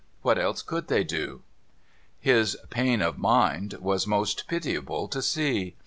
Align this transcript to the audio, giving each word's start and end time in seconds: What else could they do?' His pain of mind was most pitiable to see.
What 0.23 0.39
else 0.39 0.63
could 0.63 0.87
they 0.87 1.03
do?' 1.03 1.43
His 2.19 2.57
pain 2.71 3.03
of 3.03 3.19
mind 3.19 3.73
was 3.75 4.07
most 4.07 4.47
pitiable 4.47 5.07
to 5.07 5.21
see. 5.21 5.75